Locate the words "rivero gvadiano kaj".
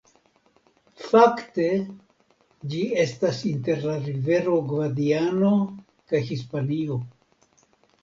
4.09-6.27